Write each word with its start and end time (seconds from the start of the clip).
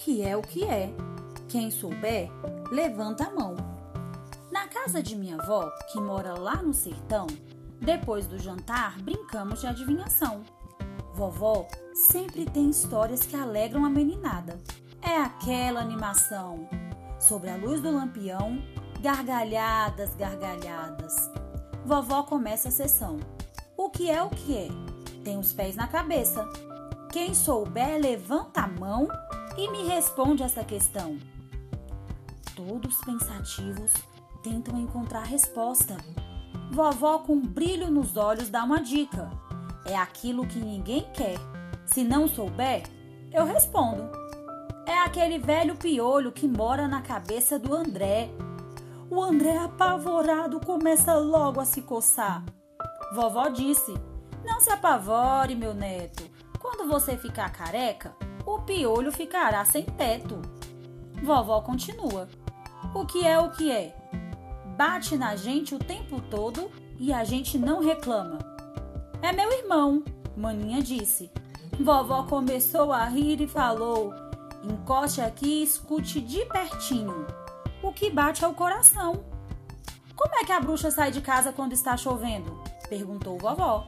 que 0.00 0.22
é 0.22 0.34
o 0.36 0.42
que 0.42 0.64
é. 0.64 0.90
Quem 1.48 1.70
souber, 1.70 2.30
levanta 2.70 3.24
a 3.24 3.30
mão. 3.30 3.54
Na 4.50 4.66
casa 4.66 5.02
de 5.02 5.14
minha 5.14 5.36
avó, 5.36 5.70
que 5.92 6.00
mora 6.00 6.38
lá 6.38 6.56
no 6.56 6.72
sertão, 6.72 7.26
depois 7.80 8.26
do 8.26 8.38
jantar 8.38 8.98
brincamos 9.02 9.60
de 9.60 9.66
adivinhação. 9.66 10.42
Vovó 11.14 11.66
sempre 11.92 12.46
tem 12.46 12.70
histórias 12.70 13.20
que 13.20 13.36
alegram 13.36 13.84
a 13.84 13.90
meninada. 13.90 14.58
É 15.02 15.16
aquela 15.18 15.80
animação. 15.80 16.68
Sobre 17.18 17.50
a 17.50 17.56
luz 17.56 17.82
do 17.82 17.90
lampião, 17.90 18.62
gargalhadas, 19.00 20.14
gargalhadas. 20.16 21.14
Vovó 21.84 22.22
começa 22.22 22.68
a 22.68 22.72
sessão. 22.72 23.18
O 23.76 23.90
que 23.90 24.10
é 24.10 24.22
o 24.22 24.30
que 24.30 24.56
é? 24.56 24.68
Tem 25.24 25.38
os 25.38 25.52
pés 25.52 25.76
na 25.76 25.86
cabeça. 25.86 26.48
Quem 27.12 27.34
souber, 27.34 28.00
levanta 28.00 28.62
a 28.62 28.68
mão 28.68 29.08
e 29.60 29.68
me 29.68 29.82
responde 29.86 30.42
essa 30.42 30.64
questão. 30.64 31.18
Todos 32.56 32.96
pensativos 33.04 33.92
tentam 34.42 34.78
encontrar 34.78 35.24
resposta. 35.24 35.98
Vovó, 36.72 37.18
com 37.18 37.34
um 37.34 37.46
brilho 37.46 37.90
nos 37.90 38.16
olhos, 38.16 38.48
dá 38.48 38.64
uma 38.64 38.80
dica. 38.80 39.30
É 39.84 39.94
aquilo 39.94 40.46
que 40.46 40.58
ninguém 40.58 41.06
quer. 41.12 41.36
Se 41.84 42.02
não 42.02 42.26
souber, 42.26 42.84
eu 43.30 43.44
respondo. 43.44 44.10
É 44.86 44.98
aquele 45.02 45.38
velho 45.38 45.76
piolho 45.76 46.32
que 46.32 46.48
mora 46.48 46.88
na 46.88 47.02
cabeça 47.02 47.58
do 47.58 47.74
André. 47.74 48.30
O 49.10 49.22
André, 49.22 49.58
apavorado, 49.58 50.58
começa 50.60 51.14
logo 51.16 51.60
a 51.60 51.66
se 51.66 51.82
coçar. 51.82 52.42
Vovó 53.14 53.48
disse: 53.48 53.92
Não 54.42 54.58
se 54.58 54.70
apavore, 54.70 55.54
meu 55.54 55.74
neto. 55.74 56.24
Quando 56.58 56.88
você 56.88 57.16
ficar 57.16 57.50
careca, 57.50 58.16
o 58.46 58.58
piolho 58.60 59.12
ficará 59.12 59.64
sem 59.64 59.84
teto. 59.84 60.40
Vovó 61.22 61.60
continua: 61.60 62.28
O 62.94 63.04
que 63.04 63.26
é 63.26 63.38
o 63.38 63.50
que 63.50 63.70
é? 63.70 63.94
Bate 64.76 65.16
na 65.16 65.36
gente 65.36 65.74
o 65.74 65.78
tempo 65.78 66.20
todo 66.30 66.70
e 66.98 67.12
a 67.12 67.24
gente 67.24 67.58
não 67.58 67.80
reclama. 67.80 68.38
É 69.22 69.32
meu 69.32 69.52
irmão, 69.52 70.02
Maninha 70.36 70.82
disse. 70.82 71.30
Vovó 71.78 72.24
começou 72.24 72.92
a 72.92 73.04
rir 73.04 73.40
e 73.40 73.46
falou: 73.46 74.14
Encoste 74.62 75.20
aqui 75.20 75.60
e 75.60 75.62
escute 75.62 76.20
de 76.20 76.44
pertinho. 76.46 77.26
O 77.82 77.92
que 77.92 78.10
bate 78.10 78.44
é 78.44 78.48
o 78.48 78.54
coração. 78.54 79.24
Como 80.14 80.34
é 80.34 80.44
que 80.44 80.52
a 80.52 80.60
bruxa 80.60 80.90
sai 80.90 81.10
de 81.10 81.20
casa 81.20 81.52
quando 81.52 81.72
está 81.72 81.96
chovendo? 81.96 82.62
perguntou 82.88 83.38
vovó. 83.38 83.86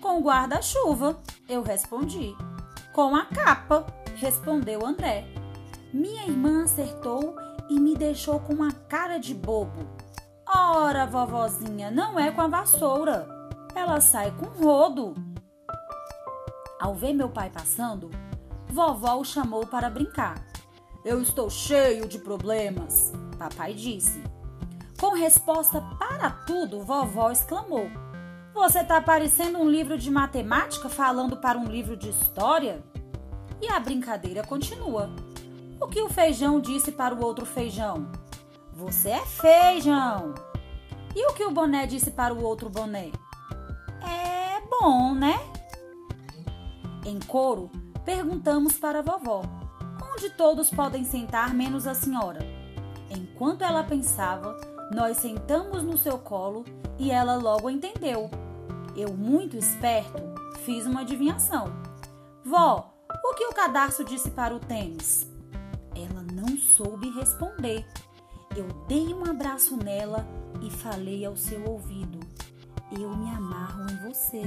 Com 0.00 0.22
guarda-chuva, 0.22 1.18
eu 1.48 1.62
respondi. 1.62 2.34
Com 2.98 3.14
a 3.14 3.26
capa, 3.26 3.86
respondeu 4.16 4.84
André. 4.84 5.24
Minha 5.92 6.26
irmã 6.26 6.64
acertou 6.64 7.36
e 7.70 7.78
me 7.78 7.94
deixou 7.94 8.40
com 8.40 8.54
uma 8.54 8.72
cara 8.72 9.18
de 9.18 9.32
bobo. 9.36 9.88
Ora, 10.44 11.06
vovozinha, 11.06 11.92
não 11.92 12.18
é 12.18 12.32
com 12.32 12.40
a 12.40 12.48
vassoura. 12.48 13.28
Ela 13.72 14.00
sai 14.00 14.32
com 14.32 14.46
rodo. 14.46 15.14
Ao 16.80 16.92
ver 16.92 17.12
meu 17.12 17.28
pai 17.28 17.50
passando, 17.50 18.10
vovó 18.68 19.14
o 19.14 19.24
chamou 19.24 19.64
para 19.64 19.88
brincar. 19.88 20.44
Eu 21.04 21.22
estou 21.22 21.48
cheio 21.48 22.08
de 22.08 22.18
problemas, 22.18 23.12
papai 23.38 23.74
disse. 23.74 24.20
Com 25.00 25.14
resposta 25.14 25.80
para 26.00 26.30
tudo, 26.30 26.82
vovó 26.82 27.30
exclamou: 27.30 27.88
Você 28.58 28.80
está 28.80 29.00
parecendo 29.00 29.56
um 29.58 29.70
livro 29.70 29.96
de 29.96 30.10
matemática 30.10 30.88
falando 30.88 31.36
para 31.36 31.56
um 31.56 31.66
livro 31.66 31.96
de 31.96 32.10
história? 32.10 32.82
E 33.62 33.68
a 33.68 33.78
brincadeira 33.78 34.42
continua. 34.42 35.08
O 35.80 35.86
que 35.86 36.02
o 36.02 36.08
feijão 36.08 36.60
disse 36.60 36.90
para 36.90 37.14
o 37.14 37.24
outro 37.24 37.46
feijão? 37.46 38.10
Você 38.72 39.10
é 39.10 39.24
feijão. 39.24 40.34
E 41.14 41.24
o 41.30 41.34
que 41.34 41.44
o 41.44 41.52
boné 41.52 41.86
disse 41.86 42.10
para 42.10 42.34
o 42.34 42.42
outro 42.42 42.68
boné? 42.68 43.12
É 44.02 44.60
bom, 44.68 45.14
né? 45.14 45.38
Em 47.06 47.20
coro, 47.20 47.70
perguntamos 48.04 48.76
para 48.76 48.98
a 48.98 49.02
vovó: 49.02 49.42
onde 50.12 50.30
todos 50.30 50.68
podem 50.68 51.04
sentar 51.04 51.54
menos 51.54 51.86
a 51.86 51.94
senhora? 51.94 52.40
Enquanto 53.08 53.62
ela 53.62 53.84
pensava, 53.84 54.58
nós 54.92 55.16
sentamos 55.18 55.84
no 55.84 55.96
seu 55.96 56.18
colo 56.18 56.64
e 56.98 57.12
ela 57.12 57.36
logo 57.36 57.70
entendeu. 57.70 58.28
Eu, 58.98 59.16
muito 59.16 59.56
esperto, 59.56 60.18
fiz 60.64 60.84
uma 60.84 61.02
adivinhação. 61.02 61.72
Vó, 62.44 62.92
o 63.24 63.34
que 63.34 63.46
o 63.46 63.54
cadarço 63.54 64.04
disse 64.04 64.28
para 64.32 64.56
o 64.56 64.58
tênis? 64.58 65.24
Ela 65.94 66.24
não 66.32 66.58
soube 66.58 67.08
responder. 67.10 67.86
Eu 68.56 68.66
dei 68.88 69.14
um 69.14 69.24
abraço 69.24 69.76
nela 69.76 70.26
e 70.60 70.68
falei 70.68 71.24
ao 71.24 71.36
seu 71.36 71.64
ouvido: 71.64 72.18
Eu 72.90 73.16
me 73.16 73.30
amarro 73.30 73.88
em 73.88 74.08
você. 74.08 74.42